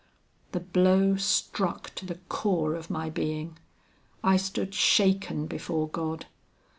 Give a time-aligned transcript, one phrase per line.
[0.51, 3.59] The blow struck to the core of my being.
[4.23, 6.25] I stood shaken before God.